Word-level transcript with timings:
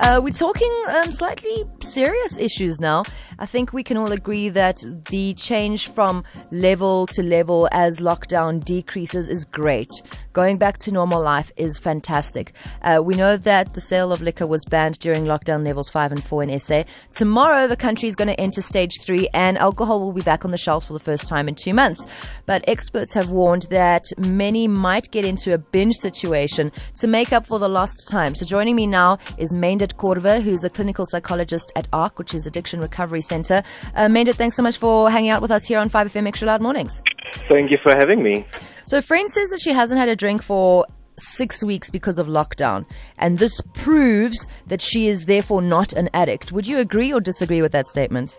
Uh, 0.00 0.20
we're 0.22 0.30
talking 0.30 0.72
um, 0.90 1.06
slightly 1.06 1.64
serious 1.82 2.38
issues 2.38 2.80
now. 2.80 3.02
I 3.40 3.46
think 3.46 3.72
we 3.72 3.82
can 3.82 3.96
all 3.96 4.12
agree 4.12 4.48
that 4.48 4.84
the 5.10 5.34
change 5.34 5.88
from 5.88 6.22
level 6.52 7.06
to 7.08 7.22
level 7.22 7.68
as 7.72 7.98
lockdown 7.98 8.64
decreases 8.64 9.28
is 9.28 9.44
great. 9.44 9.90
Going 10.38 10.56
back 10.56 10.78
to 10.78 10.92
normal 10.92 11.20
life 11.20 11.50
is 11.56 11.78
fantastic. 11.78 12.52
Uh, 12.82 13.00
we 13.04 13.16
know 13.16 13.36
that 13.36 13.74
the 13.74 13.80
sale 13.80 14.12
of 14.12 14.22
liquor 14.22 14.46
was 14.46 14.64
banned 14.64 15.00
during 15.00 15.24
lockdown 15.24 15.64
levels 15.64 15.90
5 15.90 16.12
and 16.12 16.22
4 16.22 16.44
in 16.44 16.60
SA. 16.60 16.84
Tomorrow, 17.10 17.66
the 17.66 17.76
country 17.76 18.08
is 18.08 18.14
going 18.14 18.28
to 18.28 18.38
enter 18.38 18.62
stage 18.62 19.00
3 19.02 19.28
and 19.34 19.58
alcohol 19.58 19.98
will 19.98 20.12
be 20.12 20.20
back 20.20 20.44
on 20.44 20.52
the 20.52 20.56
shelves 20.56 20.86
for 20.86 20.92
the 20.92 21.00
first 21.00 21.26
time 21.26 21.48
in 21.48 21.56
two 21.56 21.74
months. 21.74 22.06
But 22.46 22.62
experts 22.68 23.14
have 23.14 23.32
warned 23.32 23.62
that 23.70 24.04
many 24.16 24.68
might 24.68 25.10
get 25.10 25.24
into 25.24 25.54
a 25.54 25.58
binge 25.58 25.96
situation 25.96 26.70
to 26.98 27.08
make 27.08 27.32
up 27.32 27.44
for 27.44 27.58
the 27.58 27.68
lost 27.68 28.08
time. 28.08 28.36
So 28.36 28.46
joining 28.46 28.76
me 28.76 28.86
now 28.86 29.18
is 29.38 29.52
Meindert 29.52 29.94
Korver, 29.94 30.40
who's 30.40 30.62
a 30.62 30.70
clinical 30.70 31.04
psychologist 31.04 31.72
at 31.74 31.88
ARC, 31.92 32.16
which 32.16 32.32
is 32.32 32.46
Addiction 32.46 32.80
Recovery 32.80 33.22
Center. 33.22 33.64
Uh, 33.96 34.08
thanks 34.08 34.54
so 34.54 34.62
much 34.62 34.76
for 34.76 35.10
hanging 35.10 35.30
out 35.30 35.42
with 35.42 35.50
us 35.50 35.64
here 35.64 35.80
on 35.80 35.90
5FM 35.90 36.28
Extra 36.28 36.46
Loud 36.46 36.62
Mornings. 36.62 37.02
Thank 37.48 37.70
you 37.70 37.78
for 37.82 37.92
having 37.92 38.22
me. 38.22 38.44
So, 38.86 38.98
a 38.98 39.02
friend 39.02 39.30
says 39.30 39.50
that 39.50 39.60
she 39.60 39.72
hasn't 39.72 39.98
had 39.98 40.08
a 40.08 40.16
drink 40.16 40.42
for 40.42 40.86
six 41.18 41.62
weeks 41.62 41.90
because 41.90 42.18
of 42.18 42.26
lockdown, 42.26 42.86
and 43.18 43.38
this 43.38 43.60
proves 43.74 44.46
that 44.66 44.80
she 44.80 45.08
is 45.08 45.26
therefore 45.26 45.62
not 45.62 45.92
an 45.92 46.08
addict. 46.14 46.52
Would 46.52 46.66
you 46.66 46.78
agree 46.78 47.12
or 47.12 47.20
disagree 47.20 47.60
with 47.60 47.72
that 47.72 47.86
statement? 47.86 48.38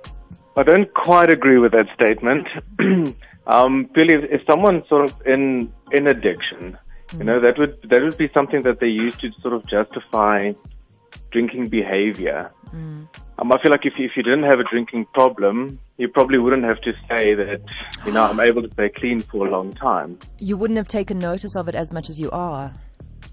I 0.58 0.64
don't 0.64 0.94
quite 0.94 1.32
agree 1.32 1.60
with 1.60 1.72
that 1.72 1.88
statement. 1.94 2.48
um, 3.48 3.90
purely, 3.94 4.16
if, 4.30 4.42
someone's 4.50 4.88
sort 4.90 5.06
of 5.06 5.22
in 5.26 5.72
in 5.92 6.08
addiction, 6.08 6.78
you 7.18 7.24
know, 7.24 7.40
that 7.40 7.58
would 7.58 7.78
that 7.90 8.02
would 8.02 8.18
be 8.18 8.30
something 8.34 8.64
that 8.64 8.80
they 8.80 8.88
use 8.88 9.18
to 9.18 9.32
sort 9.42 9.54
of 9.54 9.66
justify 9.68 10.54
drinking 11.32 11.70
behavior. 11.70 12.52
Mm. 12.74 13.08
Um, 13.40 13.52
I 13.52 13.62
feel 13.62 13.72
like 13.72 13.86
if 13.86 13.94
if 13.98 14.18
you 14.18 14.24
didn't 14.24 14.44
have 14.44 14.60
a 14.60 14.64
drinking 14.64 15.06
problem, 15.14 15.80
you 15.98 16.08
probably 16.08 16.38
wouldn't 16.38 16.66
have 16.66 16.82
to 16.82 16.94
say 17.08 17.34
that, 17.36 17.62
you 18.06 18.12
know, 18.12 18.24
I'm 18.24 18.40
able 18.40 18.62
to 18.62 18.68
stay 18.70 18.90
clean 18.90 19.22
for 19.22 19.48
a 19.48 19.50
long 19.50 19.74
time. 19.74 20.20
You 20.40 20.58
wouldn't 20.58 20.78
have 20.78 20.88
taken 20.88 21.20
notice 21.20 21.56
of 21.56 21.68
it 21.68 21.76
as 21.76 21.92
much 21.92 22.10
as 22.10 22.20
you 22.20 22.30
are. 22.32 22.74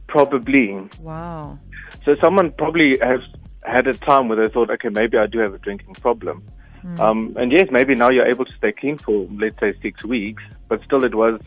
Probably. 0.07 0.89
Wow. 1.01 1.59
So 2.05 2.15
someone 2.21 2.53
probably 2.53 2.99
has 3.03 3.21
had 3.65 3.89
a 3.89 3.95
time 3.95 4.29
where 4.29 4.37
they 4.37 4.53
thought, 4.53 4.71
okay, 4.71 4.91
maybe 4.91 5.19
I 5.19 5.27
do 5.27 5.39
have 5.41 5.55
a 5.55 5.59
drinking 5.59 5.95
problem. 5.95 6.45
Mm. 6.85 7.01
Um, 7.01 7.37
and 7.37 7.51
yes, 7.51 7.69
maybe 7.73 7.97
now 7.97 8.11
you're 8.11 8.27
able 8.27 8.45
to 8.45 8.53
stay 8.55 8.73
clean 8.73 8.99
for, 8.99 9.27
let's 9.35 9.59
say, 9.59 9.75
six 9.83 10.05
weeks, 10.05 10.43
but 10.69 10.83
still 10.85 11.03
it 11.03 11.15
was 11.17 11.41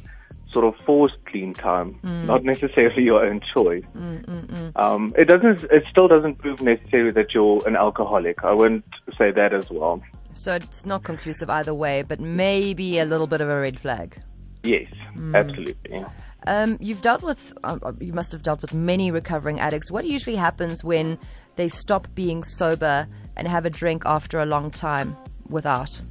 sort 0.52 0.66
of 0.66 0.76
forced 0.84 1.18
clean 1.26 1.54
time, 1.54 2.00
mm. 2.04 2.26
not 2.26 2.44
necessarily 2.44 3.04
your 3.04 3.26
own 3.26 3.40
choice. 3.54 3.84
Mm, 3.96 4.26
mm, 4.26 4.46
mm, 4.48 4.80
um, 4.80 5.14
it 5.18 5.26
doesn't. 5.26 5.64
It 5.72 5.84
still 5.90 6.08
doesn't 6.08 6.40
prove 6.40 6.62
necessarily 6.62 7.12
that 7.12 7.34
you're 7.34 7.60
an 7.68 7.76
alcoholic. 7.76 8.44
I 8.44 8.54
wouldn't 8.54 8.86
say 9.18 9.32
that 9.32 9.54
as 9.54 9.70
well. 9.70 10.02
So 10.34 10.56
it's 10.56 10.86
not 10.86 11.04
conclusive 11.04 11.50
either 11.50 11.74
way, 11.74 12.04
but 12.04 12.20
maybe 12.20 13.00
a 13.00 13.06
little 13.06 13.28
bit 13.28 13.42
of 13.42 13.50
a 13.50 13.60
red 13.60 13.80
flag. 13.80 14.22
Yes, 14.64 14.92
absolutely. 15.34 16.06
Um, 16.48 16.78
you've 16.80 17.02
dealt 17.02 17.24
with, 17.24 17.54
uh, 17.64 17.92
you 18.00 18.14
must 18.14 18.32
have 18.32 18.44
dealt 18.44 18.62
with 18.62 18.74
many 18.74 19.12
recovering 19.12 19.60
addicts. 19.60 19.92
What 19.92 20.06
usually 20.06 20.36
happens 20.36 20.84
when 20.84 21.18
they 21.56 21.68
stop 21.68 22.08
being 22.16 22.44
sober 22.44 23.08
and 23.36 23.48
have 23.48 23.66
a 23.66 23.70
drink 23.70 24.04
after 24.06 24.40
a 24.40 24.46
long 24.46 24.72
time 24.72 25.16
without? 25.48 26.02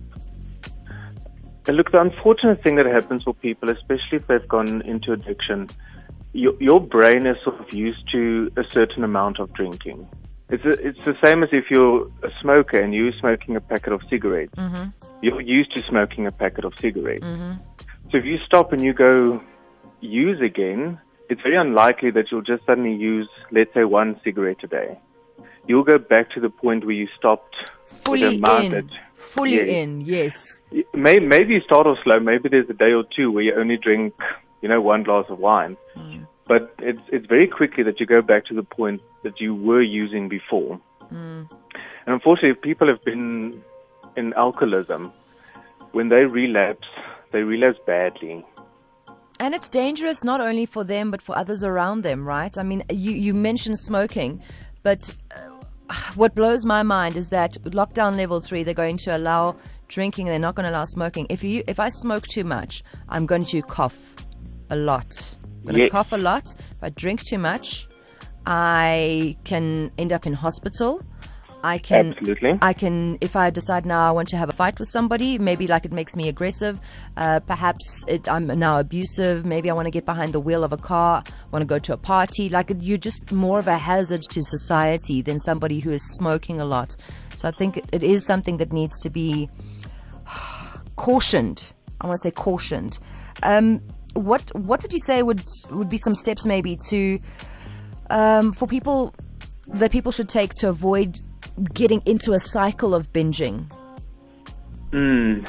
And 1.69 1.77
look, 1.77 1.92
the 1.92 2.00
unfortunate 2.00 2.62
thing 2.62 2.77
that 2.77 2.86
happens 2.86 3.24
for 3.24 3.34
people, 3.34 3.69
especially 3.69 4.16
if 4.16 4.27
they've 4.27 4.48
gone 4.48 4.80
into 4.83 5.12
addiction, 5.12 5.69
your, 6.33 6.55
your 6.61 6.80
brain 6.80 7.27
is 7.27 7.36
sort 7.44 7.61
of 7.61 7.72
used 7.74 8.11
to 8.11 8.50
a 8.56 8.64
certain 8.70 9.05
amount 9.05 9.38
of 9.38 9.52
drinking. 9.52 10.08
It's 10.48 10.64
a, 10.64 10.70
it's 10.70 10.98
the 11.05 11.14
same 11.22 11.42
as 11.42 11.50
if 11.52 11.70
you're 11.70 12.11
a 12.22 12.30
smoker 12.41 12.80
and 12.80 12.94
you're 12.94 13.12
smoking 13.20 13.55
a 13.55 13.61
packet 13.61 13.92
of 13.92 14.00
cigarettes. 14.08 14.55
Mm-hmm. 14.55 14.89
You're 15.20 15.42
used 15.42 15.77
to 15.77 15.83
smoking 15.83 16.27
a 16.27 16.33
packet 16.33 16.64
of 16.64 16.72
cigarettes. 16.78 17.24
Mm-hmm. 17.24 17.62
So 18.11 18.16
if 18.16 18.24
you 18.24 18.39
stop 18.46 18.73
and 18.73 18.83
you 18.83 18.95
go 18.95 19.42
use 20.01 20.40
again, 20.40 20.98
it's 21.28 21.42
very 21.42 21.57
unlikely 21.57 22.12
that 22.12 22.33
you'll 22.33 22.40
just 22.40 22.64
suddenly 22.64 22.95
use, 22.95 23.28
let's 23.52 23.74
say, 23.74 23.84
one 23.84 24.18
cigarette 24.24 24.64
a 24.64 24.68
day. 24.68 24.98
You'll 25.68 25.84
go 25.84 25.98
back 25.98 26.30
to 26.30 26.40
the 26.40 26.51
point 26.51 26.84
where 26.84 26.95
you 26.95 27.06
stopped 27.17 27.55
fully 27.86 28.36
in. 28.36 28.90
Fully 29.14 29.56
yes. 29.56 29.68
in, 29.68 30.01
yes. 30.01 30.56
Maybe, 30.95 31.27
maybe 31.27 31.55
you 31.55 31.61
start 31.61 31.86
off 31.86 31.98
slow. 32.02 32.18
Maybe 32.20 32.48
there's 32.48 32.70
a 32.70 32.74
day 32.74 32.92
or 32.95 33.05
two 33.14 33.30
where 33.30 33.42
you 33.42 33.55
only 33.55 33.77
drink, 33.77 34.14
you 34.62 34.68
know, 34.68 34.80
one 34.80 35.02
glass 35.02 35.27
of 35.28 35.39
wine. 35.39 35.77
Mm. 35.96 36.27
But 36.46 36.74
it's 36.78 37.02
it's 37.12 37.27
very 37.27 37.46
quickly 37.46 37.83
that 37.84 38.01
you 38.01 38.07
go 38.07 38.23
back 38.23 38.46
to 38.46 38.55
the 38.55 38.62
point 38.62 39.02
that 39.24 39.40
you 39.40 39.55
were 39.55 39.83
using 39.83 40.28
before. 40.28 40.80
Mm. 41.12 41.51
And 42.07 42.14
unfortunately, 42.14 42.51
if 42.51 42.62
people 42.62 42.89
have 42.89 43.05
been 43.05 43.62
in 44.17 44.33
alcoholism, 44.34 45.12
when 45.92 46.08
they 46.08 46.24
relapse, 46.24 46.89
they 47.33 47.42
relapse 47.42 47.78
badly. 47.86 48.45
And 49.40 49.55
it's 49.55 49.68
dangerous 49.68 50.24
not 50.24 50.40
only 50.40 50.67
for 50.67 50.84
them 50.84 51.11
but 51.11 51.23
for 51.23 51.36
others 51.36 51.62
around 51.62 52.02
them, 52.02 52.27
right? 52.27 52.57
I 52.57 52.62
mean, 52.62 52.83
you 52.90 53.12
you 53.12 53.34
mentioned 53.34 53.78
smoking, 53.78 54.42
but 54.89 55.19
uh, 55.37 55.95
what 56.15 56.35
blows 56.35 56.65
my 56.65 56.83
mind 56.83 57.15
is 57.15 57.29
that 57.29 57.53
lockdown 57.65 58.17
level 58.17 58.41
three, 58.41 58.63
they're 58.63 58.73
going 58.73 58.97
to 58.97 59.15
allow 59.15 59.55
drinking, 59.89 60.25
they're 60.25 60.39
not 60.39 60.55
going 60.55 60.65
to 60.65 60.71
allow 60.71 60.87
smoking. 60.87 61.27
If 61.29 61.45
you 61.45 61.63
if 61.67 61.79
I 61.79 61.91
smoke 61.91 62.27
too 62.27 62.43
much, 62.43 62.83
I'm 63.11 63.27
going 63.27 63.45
to 63.53 63.61
cough 63.61 64.15
a 64.71 64.77
lot. 64.77 65.13
I'm 65.45 65.75
going 65.75 65.85
to 65.85 65.91
cough 65.91 66.13
a 66.13 66.17
lot. 66.17 66.47
If 66.77 66.83
I 66.83 66.89
drink 66.89 67.21
too 67.23 67.37
much, 67.37 67.87
I 68.47 69.37
can 69.45 69.93
end 69.99 70.11
up 70.11 70.25
in 70.27 70.33
hospital. 70.33 71.03
I 71.63 71.79
can, 71.79 72.14
Absolutely. 72.14 72.58
I 72.63 72.73
can, 72.73 73.19
if 73.20 73.35
I 73.35 73.51
decide 73.51 73.85
now 73.85 74.08
I 74.08 74.13
want 74.13 74.29
to 74.29 74.36
have 74.36 74.48
a 74.48 74.52
fight 74.52 74.79
with 74.79 74.89
somebody, 74.89 75.39
maybe 75.39 75.67
like 75.67 75.85
it 75.85 75.92
makes 75.92 76.14
me 76.14 76.29
aggressive. 76.29 76.79
Uh, 77.17 77.41
perhaps 77.41 78.05
it, 78.07 78.30
I'm 78.30 78.46
now 78.46 78.79
abusive. 78.79 79.45
Maybe 79.45 79.69
I 79.69 79.74
want 79.74 79.86
to 79.86 79.91
get 79.91 80.05
behind 80.05 80.33
the 80.33 80.41
wheel 80.41 80.63
of 80.63 80.73
a 80.73 80.77
car, 80.77 81.24
want 81.51 81.63
to 81.63 81.67
go 81.67 81.79
to 81.79 81.92
a 81.92 81.96
party. 81.96 82.48
Like 82.48 82.70
you're 82.79 82.98
just 82.98 83.33
more 83.33 83.58
of 83.58 83.67
a 83.67 83.77
hazard 83.79 84.23
to 84.23 84.42
society 84.42 85.20
than 85.23 85.41
somebody 85.41 85.80
who 85.80 85.91
is 85.91 86.02
smoking 86.14 86.61
a 86.61 86.64
lot. 86.64 86.96
So 87.35 87.48
I 87.48 87.51
think 87.51 87.79
it 87.92 88.02
is 88.02 88.25
something 88.25 88.58
that 88.58 88.73
needs 88.73 88.98
to 89.01 89.11
be 89.11 89.48
cautioned. 90.96 91.73
I 92.01 92.07
want 92.07 92.19
to 92.19 92.23
say 92.23 92.30
cautioned. 92.30 92.98
Um, 93.42 93.83
what 94.14 94.55
what 94.55 94.83
would 94.83 94.92
you 94.92 95.01
say 95.01 95.23
would 95.23 95.42
would 95.70 95.89
be 95.89 95.98
some 95.98 96.14
steps 96.14 96.46
maybe 96.46 96.77
to 96.89 97.19
um, 98.11 98.52
for 98.52 98.67
people 98.67 99.14
that 99.67 99.90
people 99.90 100.13
should 100.13 100.29
take 100.29 100.55
to 100.55 100.69
avoid 100.69 101.20
getting 101.74 102.02
into 102.07 102.33
a 102.33 102.41
cycle 102.41 102.95
of 102.95 103.13
binging? 103.13 103.73
Mm. 104.92 105.48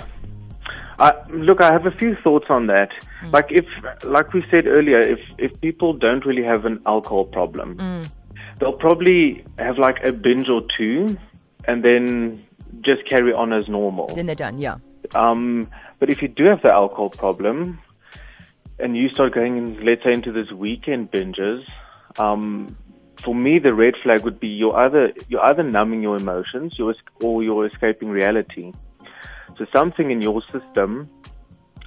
Uh, 0.99 1.13
look, 1.29 1.61
I 1.61 1.71
have 1.71 1.85
a 1.85 1.91
few 1.91 2.15
thoughts 2.23 2.47
on 2.49 2.67
that. 2.67 2.89
Mm. 3.21 3.33
Like 3.33 3.47
if, 3.49 3.65
like 4.03 4.33
we 4.33 4.43
said 4.51 4.67
earlier, 4.67 4.99
if 4.99 5.19
if 5.37 5.59
people 5.61 5.93
don't 5.93 6.25
really 6.25 6.43
have 6.43 6.65
an 6.65 6.81
alcohol 6.85 7.25
problem, 7.25 7.77
mm. 7.77 8.13
they'll 8.59 8.73
probably 8.73 9.45
have 9.57 9.77
like 9.77 9.97
a 10.03 10.11
binge 10.11 10.49
or 10.49 10.61
two, 10.77 11.17
and 11.65 11.83
then 11.83 12.45
just 12.81 13.05
carry 13.07 13.33
on 13.33 13.53
as 13.53 13.67
normal. 13.69 14.07
Then 14.07 14.25
they're 14.25 14.35
done. 14.35 14.57
Yeah. 14.59 14.75
Um, 15.15 15.69
but 15.99 16.09
if 16.09 16.21
you 16.21 16.27
do 16.27 16.45
have 16.45 16.61
the 16.61 16.71
alcohol 16.71 17.09
problem, 17.09 17.79
and 18.79 18.95
you 18.95 19.09
start 19.09 19.33
going, 19.33 19.57
in, 19.57 19.85
let's 19.85 20.03
say, 20.03 20.11
into 20.11 20.31
this 20.31 20.51
weekend 20.51 21.11
binges, 21.11 21.63
um, 22.17 22.75
for 23.23 23.35
me, 23.35 23.59
the 23.59 23.73
red 23.73 23.95
flag 24.01 24.23
would 24.23 24.39
be 24.39 24.47
you're 24.47 24.77
either 24.77 25.11
you're 25.27 25.43
either 25.45 25.63
numbing 25.63 26.01
your 26.01 26.17
emotions, 26.17 26.73
you're, 26.77 26.95
or 27.21 27.43
you're 27.43 27.65
escaping 27.65 28.09
reality. 28.09 28.73
So 29.57 29.65
something 29.73 30.09
in 30.09 30.21
your 30.21 30.41
system 30.49 31.09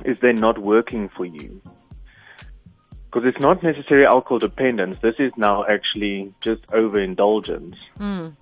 is 0.05 0.19
then 0.21 0.37
not 0.37 0.59
working 0.59 1.09
for 1.09 1.25
you. 1.25 1.61
Because 3.05 3.29
it's 3.29 3.41
not 3.41 3.63
necessarily 3.63 4.07
alcohol 4.07 4.39
dependence. 4.39 5.01
This 5.01 5.15
is 5.19 5.33
now 5.37 5.65
actually 5.69 6.35
just 6.41 6.63
overindulgence. 6.73 7.77
Mm. 7.99 8.37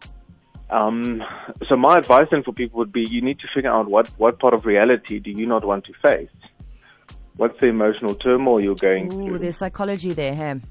Um, 0.71 1.25
so 1.69 1.77
my 1.77 1.99
advice 1.99 2.29
then 2.31 2.45
for 2.45 2.53
people 2.53 2.79
would 2.79 2.93
be 2.93 3.03
you 3.03 3.21
need 3.21 3.41
to 3.41 3.49
figure 3.53 3.71
out 3.71 3.89
what, 3.89 4.09
what 4.19 4.39
part 4.39 4.55
of 4.55 4.67
reality 4.67 5.19
do 5.19 5.31
you 5.31 5.47
not 5.47 5.65
want 5.65 5.85
to 5.87 5.93
face? 6.01 6.31
What's 7.37 7.59
the 7.61 7.67
emotional 7.67 8.15
turmoil 8.15 8.61
you're 8.61 8.77
going 8.77 9.13
Ooh, 9.13 9.27
through? 9.27 9.39
There's 9.39 9.57
psychology 9.57 10.13
there, 10.13 10.35
Ham. 10.35 10.63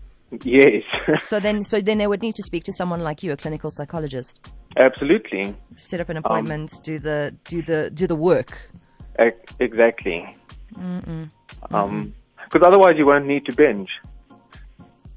Yes. 0.43 0.83
so 1.21 1.39
then, 1.39 1.63
so 1.63 1.81
then 1.81 1.97
they 1.97 2.07
would 2.07 2.21
need 2.21 2.35
to 2.35 2.43
speak 2.43 2.63
to 2.65 2.73
someone 2.73 3.01
like 3.01 3.23
you, 3.23 3.31
a 3.31 3.37
clinical 3.37 3.71
psychologist. 3.71 4.53
Absolutely. 4.77 5.55
Set 5.77 5.99
up 5.99 6.09
an 6.09 6.17
appointment, 6.17 6.71
um, 6.73 6.83
do 6.83 6.99
the 6.99 7.35
do 7.45 7.61
the 7.61 7.89
do 7.93 8.05
the 8.05 8.15
work. 8.15 8.69
Exactly. 9.59 10.35
Mm-mm. 10.75 11.29
Um, 11.71 12.13
because 12.45 12.65
otherwise 12.65 12.95
you 12.97 13.05
won't 13.05 13.25
need 13.25 13.45
to 13.45 13.55
binge. 13.55 13.89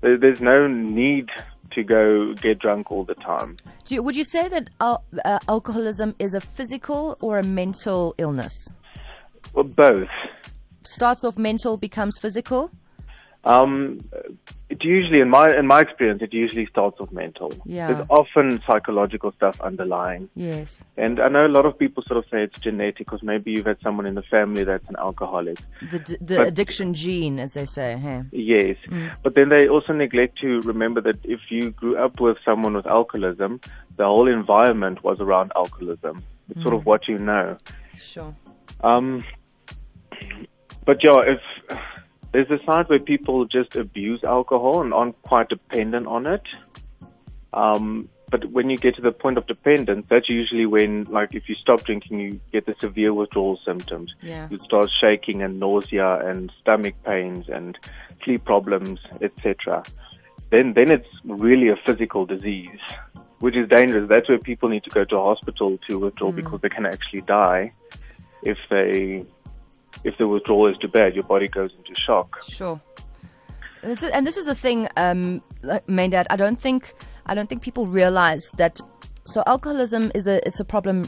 There's 0.00 0.40
no 0.40 0.66
need 0.66 1.28
to 1.70 1.82
go 1.82 2.34
get 2.34 2.58
drunk 2.58 2.90
all 2.90 3.04
the 3.04 3.14
time. 3.14 3.56
You, 3.88 4.02
would 4.02 4.16
you 4.16 4.24
say 4.24 4.48
that 4.48 4.68
al- 4.80 5.04
uh, 5.24 5.38
alcoholism 5.48 6.14
is 6.18 6.34
a 6.34 6.40
physical 6.40 7.16
or 7.20 7.38
a 7.38 7.44
mental 7.44 8.14
illness? 8.18 8.68
Well, 9.54 9.64
both. 9.64 10.08
Starts 10.84 11.24
off 11.24 11.38
mental, 11.38 11.76
becomes 11.76 12.18
physical. 12.18 12.70
Um, 13.44 14.00
it 14.82 14.88
usually, 14.88 15.20
in 15.20 15.30
my 15.30 15.54
in 15.56 15.66
my 15.66 15.80
experience, 15.80 16.22
it 16.22 16.32
usually 16.32 16.66
starts 16.66 16.98
with 17.00 17.12
mental. 17.12 17.52
Yeah. 17.64 17.92
There's 17.92 18.06
often 18.10 18.60
psychological 18.66 19.32
stuff 19.32 19.60
underlying. 19.60 20.28
Yes. 20.34 20.84
And 20.96 21.20
I 21.20 21.28
know 21.28 21.46
a 21.46 21.48
lot 21.48 21.66
of 21.66 21.78
people 21.78 22.02
sort 22.02 22.18
of 22.18 22.24
say 22.30 22.42
it's 22.42 22.60
genetic 22.60 22.98
because 23.06 23.22
maybe 23.22 23.52
you've 23.52 23.66
had 23.66 23.80
someone 23.82 24.06
in 24.06 24.14
the 24.14 24.22
family 24.22 24.64
that's 24.64 24.88
an 24.88 24.96
alcoholic. 24.98 25.58
The, 25.90 25.98
d- 25.98 26.16
the 26.20 26.36
But- 26.38 26.48
addiction 26.48 26.94
gene, 26.94 27.38
as 27.38 27.54
they 27.54 27.66
say. 27.66 27.96
Hey. 27.96 28.22
Yes. 28.32 28.76
But 29.22 29.34
then 29.34 29.48
they 29.48 29.68
also 29.68 29.92
neglect 29.92 30.38
to 30.40 30.60
remember 30.62 31.00
that 31.02 31.18
if 31.24 31.50
you 31.50 31.70
grew 31.70 31.96
up 31.96 32.20
with 32.20 32.38
someone 32.44 32.74
with 32.74 32.86
alcoholism, 32.86 33.60
the 33.96 34.04
whole 34.04 34.28
environment 34.28 35.04
was 35.04 35.20
around 35.20 35.52
alcoholism. 35.56 36.22
It's 36.50 36.62
sort 36.62 36.74
of 36.74 36.84
what 36.86 37.08
you 37.08 37.18
know. 37.18 37.56
Sure. 37.96 38.34
Um, 38.82 39.24
but 40.84 41.02
yeah, 41.04 41.20
if 41.34 41.40
there's 42.32 42.50
a 42.50 42.58
side 42.64 42.88
where 42.88 42.98
people 42.98 43.44
just 43.44 43.76
abuse 43.76 44.24
alcohol 44.24 44.80
and 44.80 44.92
aren't 44.92 45.20
quite 45.22 45.48
dependent 45.48 46.06
on 46.06 46.26
it. 46.26 46.42
Um, 47.52 48.08
but 48.30 48.46
when 48.46 48.70
you 48.70 48.78
get 48.78 48.96
to 48.96 49.02
the 49.02 49.12
point 49.12 49.36
of 49.36 49.46
dependence, 49.46 50.06
that's 50.08 50.30
usually 50.30 50.64
when, 50.64 51.04
like, 51.04 51.34
if 51.34 51.50
you 51.50 51.54
stop 51.54 51.82
drinking, 51.82 52.18
you 52.18 52.40
get 52.50 52.64
the 52.64 52.74
severe 52.78 53.12
withdrawal 53.12 53.58
symptoms. 53.62 54.14
Yeah. 54.22 54.48
You 54.50 54.58
start 54.60 54.90
shaking 55.02 55.42
and 55.42 55.60
nausea 55.60 56.26
and 56.26 56.50
stomach 56.62 56.94
pains 57.04 57.50
and 57.50 57.78
sleep 58.24 58.44
problems, 58.44 59.00
etc. 59.20 59.84
Then, 60.48 60.72
then 60.72 60.90
it's 60.90 61.08
really 61.24 61.68
a 61.68 61.76
physical 61.84 62.24
disease, 62.24 62.80
which 63.40 63.54
is 63.54 63.68
dangerous. 63.68 64.08
That's 64.08 64.30
where 64.30 64.38
people 64.38 64.70
need 64.70 64.84
to 64.84 64.90
go 64.90 65.04
to 65.04 65.16
a 65.16 65.20
hospital 65.20 65.78
to 65.88 65.98
withdraw 65.98 66.32
because 66.32 66.62
they 66.62 66.70
can 66.70 66.86
actually 66.86 67.20
die 67.22 67.72
if 68.42 68.56
they 68.70 69.26
if 70.04 70.16
the 70.18 70.26
withdrawal 70.26 70.66
is 70.68 70.76
too 70.76 70.88
bad, 70.88 71.14
your 71.14 71.24
body 71.24 71.48
goes 71.48 71.70
into 71.76 71.94
shock. 71.94 72.42
Sure. 72.44 72.80
And 73.82 74.26
this 74.26 74.36
is, 74.36 74.46
the 74.46 74.54
thing, 74.54 74.88
um, 74.96 75.42
Meindert. 75.88 76.26
I 76.30 76.36
don't 76.36 76.58
think 76.58 76.94
I 77.26 77.34
don't 77.34 77.48
think 77.48 77.62
people 77.62 77.86
realize 77.86 78.50
that. 78.56 78.80
So 79.24 79.42
alcoholism 79.46 80.12
is 80.14 80.28
a 80.28 80.44
it's 80.46 80.60
a 80.60 80.64
problem, 80.64 81.06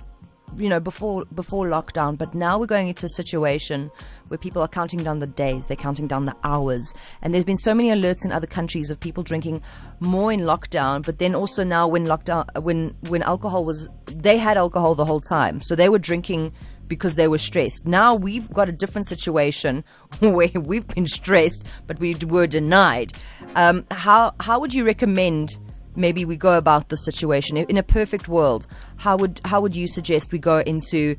you 0.56 0.68
know, 0.68 0.80
before 0.80 1.24
before 1.26 1.68
lockdown. 1.68 2.18
But 2.18 2.34
now 2.34 2.58
we're 2.58 2.66
going 2.66 2.88
into 2.88 3.06
a 3.06 3.10
situation 3.10 3.92
where 4.26 4.38
people 4.38 4.60
are 4.60 4.68
counting 4.68 5.04
down 5.04 5.20
the 5.20 5.26
days, 5.28 5.66
they're 5.66 5.76
counting 5.76 6.08
down 6.08 6.24
the 6.24 6.34
hours, 6.42 6.92
and 7.22 7.32
there's 7.32 7.44
been 7.44 7.56
so 7.56 7.74
many 7.74 7.90
alerts 7.90 8.24
in 8.24 8.32
other 8.32 8.46
countries 8.48 8.90
of 8.90 8.98
people 8.98 9.22
drinking 9.22 9.62
more 10.00 10.32
in 10.32 10.40
lockdown. 10.40 11.06
But 11.06 11.20
then 11.20 11.36
also 11.36 11.62
now 11.62 11.86
when 11.86 12.06
lockdown 12.06 12.44
when 12.60 12.96
when 13.08 13.22
alcohol 13.22 13.64
was 13.64 13.88
they 14.06 14.36
had 14.36 14.56
alcohol 14.56 14.96
the 14.96 15.04
whole 15.04 15.20
time, 15.20 15.62
so 15.62 15.76
they 15.76 15.88
were 15.88 16.00
drinking 16.00 16.52
because 16.88 17.16
they 17.16 17.28
were 17.28 17.38
stressed. 17.38 17.86
Now 17.86 18.14
we've 18.14 18.50
got 18.52 18.68
a 18.68 18.72
different 18.72 19.06
situation 19.06 19.84
where 20.20 20.50
we've 20.54 20.86
been 20.86 21.06
stressed, 21.06 21.64
but 21.86 21.98
we 21.98 22.14
were 22.26 22.46
denied. 22.46 23.12
Um, 23.56 23.86
how 23.90 24.34
how 24.40 24.58
would 24.60 24.74
you 24.74 24.84
recommend 24.84 25.58
maybe 25.96 26.24
we 26.24 26.36
go 26.36 26.58
about 26.58 26.88
the 26.88 26.96
situation 26.96 27.56
in 27.56 27.76
a 27.76 27.82
perfect 27.82 28.28
world? 28.28 28.66
How 28.96 29.16
would 29.16 29.40
how 29.44 29.60
would 29.60 29.76
you 29.76 29.86
suggest 29.86 30.32
we 30.32 30.38
go 30.38 30.58
into 30.60 31.16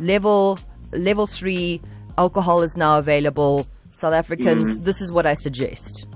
level 0.00 0.58
level 0.92 1.26
three? 1.26 1.80
Alcohol 2.16 2.62
is 2.62 2.76
now 2.76 2.98
available. 2.98 3.66
South 3.92 4.12
Africans, 4.14 4.78
this 4.78 5.00
is 5.00 5.10
what 5.10 5.26
I 5.26 5.34
suggest. 5.34 6.06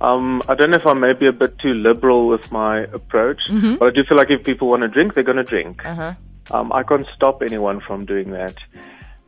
Um, 0.00 0.42
I 0.48 0.54
don't 0.54 0.70
know 0.70 0.76
if 0.76 0.86
I'm 0.86 1.00
maybe 1.00 1.26
a 1.26 1.32
bit 1.32 1.58
too 1.58 1.72
liberal 1.72 2.28
with 2.28 2.52
my 2.52 2.80
approach, 2.92 3.40
but 3.78 3.88
I 3.88 3.90
do 3.90 4.04
feel 4.04 4.16
like 4.16 4.30
if 4.30 4.44
people 4.44 4.68
want 4.68 4.82
to 4.82 4.88
drink, 4.88 5.14
they're 5.14 5.24
going 5.24 5.38
to 5.38 5.44
drink. 5.44 5.84
Uh-huh. 5.84 6.14
Um, 6.50 6.72
I 6.72 6.82
can't 6.82 7.06
stop 7.14 7.42
anyone 7.42 7.80
from 7.80 8.04
doing 8.04 8.30
that. 8.30 8.56